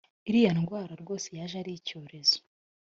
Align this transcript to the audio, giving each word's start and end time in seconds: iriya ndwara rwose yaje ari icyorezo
iriya 0.29 0.51
ndwara 0.59 0.93
rwose 1.01 1.27
yaje 1.37 1.55
ari 1.61 1.71
icyorezo 1.79 2.37